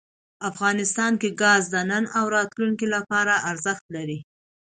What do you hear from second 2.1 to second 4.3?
او راتلونکي لپاره ارزښت لري.